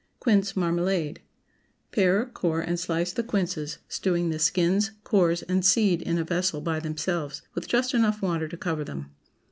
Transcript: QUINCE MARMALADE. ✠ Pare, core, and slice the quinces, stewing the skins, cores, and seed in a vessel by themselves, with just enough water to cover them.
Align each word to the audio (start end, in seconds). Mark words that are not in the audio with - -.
QUINCE 0.19 0.55
MARMALADE. 0.57 1.19
✠ 1.89 1.91
Pare, 1.91 2.25
core, 2.25 2.59
and 2.59 2.79
slice 2.79 3.11
the 3.13 3.21
quinces, 3.21 3.77
stewing 3.87 4.31
the 4.31 4.39
skins, 4.39 4.89
cores, 5.03 5.43
and 5.43 5.63
seed 5.63 6.01
in 6.01 6.17
a 6.17 6.23
vessel 6.23 6.59
by 6.59 6.79
themselves, 6.79 7.43
with 7.53 7.67
just 7.67 7.93
enough 7.93 8.19
water 8.19 8.47
to 8.47 8.57
cover 8.57 8.83
them. 8.83 9.11